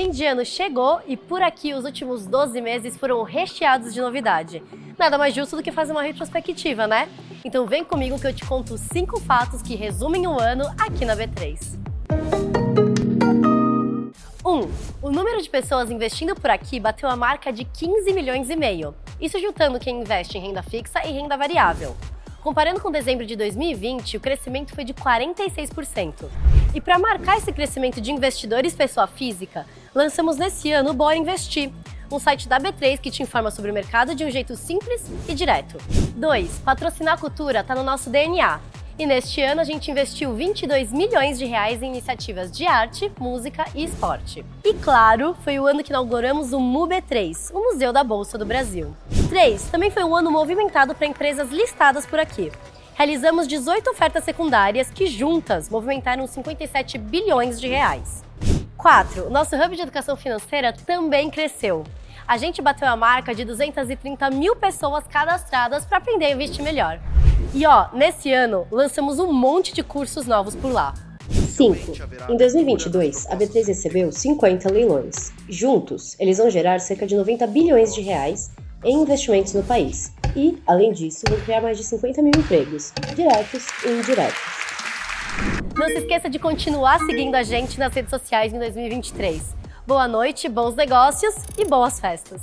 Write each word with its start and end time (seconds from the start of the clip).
fim 0.00 0.10
de 0.10 0.24
ano 0.24 0.46
chegou 0.46 1.02
e 1.06 1.14
por 1.14 1.42
aqui 1.42 1.74
os 1.74 1.84
últimos 1.84 2.24
12 2.24 2.58
meses 2.62 2.96
foram 2.96 3.22
recheados 3.22 3.92
de 3.92 4.00
novidade. 4.00 4.62
Nada 4.98 5.18
mais 5.18 5.34
justo 5.34 5.56
do 5.56 5.62
que 5.62 5.70
fazer 5.70 5.92
uma 5.92 6.02
retrospectiva, 6.02 6.86
né? 6.86 7.06
Então 7.44 7.66
vem 7.66 7.84
comigo 7.84 8.18
que 8.18 8.26
eu 8.26 8.32
te 8.32 8.42
conto 8.46 8.78
5 8.78 9.20
fatos 9.20 9.60
que 9.60 9.74
resumem 9.74 10.26
o 10.26 10.40
ano 10.40 10.64
aqui 10.78 11.04
na 11.04 11.14
B3. 11.14 11.78
1. 14.42 14.50
Um, 14.50 14.70
o 15.02 15.10
número 15.10 15.42
de 15.42 15.50
pessoas 15.50 15.90
investindo 15.90 16.34
por 16.34 16.48
aqui 16.48 16.80
bateu 16.80 17.06
a 17.06 17.14
marca 17.14 17.52
de 17.52 17.66
15 17.66 18.10
milhões 18.14 18.48
e 18.48 18.56
meio. 18.56 18.94
Isso 19.20 19.38
juntando 19.38 19.78
quem 19.78 20.00
investe 20.00 20.38
em 20.38 20.40
renda 20.40 20.62
fixa 20.62 21.06
e 21.06 21.12
renda 21.12 21.36
variável. 21.36 21.94
Comparando 22.42 22.80
com 22.80 22.90
dezembro 22.90 23.26
de 23.26 23.36
2020, 23.36 24.16
o 24.16 24.20
crescimento 24.20 24.74
foi 24.74 24.82
de 24.82 24.94
46%. 24.94 26.24
E 26.74 26.80
para 26.80 26.98
marcar 26.98 27.36
esse 27.36 27.52
crescimento 27.52 28.00
de 28.00 28.10
investidores 28.10 28.74
pessoa 28.74 29.06
física, 29.06 29.66
lançamos 29.94 30.38
nesse 30.38 30.72
ano 30.72 30.90
o 30.90 30.94
Bora 30.94 31.16
Investir, 31.16 31.70
um 32.10 32.18
site 32.18 32.48
da 32.48 32.58
B3 32.58 32.98
que 32.98 33.10
te 33.10 33.22
informa 33.22 33.50
sobre 33.50 33.70
o 33.70 33.74
mercado 33.74 34.14
de 34.14 34.24
um 34.24 34.30
jeito 34.30 34.56
simples 34.56 35.04
e 35.28 35.34
direto. 35.34 35.76
2. 36.16 36.60
Patrocinar 36.60 37.14
a 37.14 37.18
cultura 37.18 37.60
está 37.60 37.74
no 37.74 37.84
nosso 37.84 38.08
DNA. 38.08 38.58
E 39.00 39.06
neste 39.06 39.40
ano 39.40 39.62
a 39.62 39.64
gente 39.64 39.90
investiu 39.90 40.34
22 40.34 40.92
milhões 40.92 41.38
de 41.38 41.46
reais 41.46 41.82
em 41.82 41.86
iniciativas 41.86 42.52
de 42.52 42.66
arte, 42.66 43.10
música 43.18 43.64
e 43.74 43.82
esporte. 43.82 44.44
E 44.62 44.74
claro, 44.74 45.34
foi 45.42 45.58
o 45.58 45.66
ano 45.66 45.82
que 45.82 45.88
inauguramos 45.88 46.52
o 46.52 46.58
MUB3, 46.58 47.50
o 47.54 47.60
Museu 47.60 47.94
da 47.94 48.04
Bolsa 48.04 48.36
do 48.36 48.44
Brasil. 48.44 48.94
3. 49.30 49.70
Também 49.70 49.90
foi 49.90 50.04
um 50.04 50.14
ano 50.14 50.30
movimentado 50.30 50.94
para 50.94 51.06
empresas 51.06 51.48
listadas 51.48 52.04
por 52.04 52.18
aqui. 52.18 52.52
Realizamos 52.92 53.48
18 53.48 53.88
ofertas 53.88 54.22
secundárias 54.22 54.90
que 54.90 55.06
juntas 55.06 55.70
movimentaram 55.70 56.26
57 56.26 56.98
bilhões 56.98 57.58
de 57.58 57.68
reais. 57.68 58.22
4. 58.76 59.28
O 59.28 59.30
nosso 59.30 59.56
hub 59.56 59.76
de 59.76 59.80
educação 59.80 60.14
financeira 60.14 60.74
também 60.74 61.30
cresceu. 61.30 61.84
A 62.28 62.36
gente 62.36 62.60
bateu 62.60 62.86
a 62.86 62.96
marca 62.96 63.34
de 63.34 63.46
230 63.46 64.28
mil 64.28 64.54
pessoas 64.56 65.06
cadastradas 65.08 65.86
para 65.86 65.96
aprender 65.96 66.26
a 66.26 66.32
investir 66.32 66.62
melhor. 66.62 67.00
E 67.54 67.66
ó, 67.66 67.88
nesse 67.92 68.32
ano 68.32 68.66
lançamos 68.70 69.18
um 69.18 69.32
monte 69.32 69.74
de 69.74 69.82
cursos 69.82 70.26
novos 70.26 70.54
por 70.54 70.72
lá. 70.72 70.94
5. 71.30 71.92
Em 72.28 72.36
2022, 72.36 73.26
a 73.26 73.36
B3 73.36 73.66
recebeu 73.66 74.10
50 74.10 74.72
leilões. 74.72 75.32
Juntos, 75.48 76.16
eles 76.18 76.38
vão 76.38 76.48
gerar 76.48 76.80
cerca 76.80 77.06
de 77.06 77.16
90 77.16 77.46
bilhões 77.46 77.94
de 77.94 78.00
reais 78.00 78.50
em 78.84 79.02
investimentos 79.02 79.52
no 79.52 79.62
país. 79.62 80.12
E, 80.34 80.60
além 80.66 80.92
disso, 80.92 81.24
vão 81.28 81.40
criar 81.40 81.60
mais 81.60 81.76
de 81.76 81.84
50 81.84 82.22
mil 82.22 82.32
empregos, 82.36 82.92
diretos 83.14 83.66
e 83.84 83.90
indiretos. 83.90 84.40
Não 85.76 85.86
se 85.86 85.98
esqueça 85.98 86.28
de 86.28 86.38
continuar 86.38 86.98
seguindo 87.00 87.34
a 87.34 87.42
gente 87.42 87.78
nas 87.78 87.92
redes 87.92 88.10
sociais 88.10 88.52
em 88.52 88.58
2023. 88.58 89.54
Boa 89.86 90.06
noite, 90.06 90.48
bons 90.48 90.74
negócios 90.74 91.34
e 91.58 91.64
boas 91.64 91.98
festas! 91.98 92.40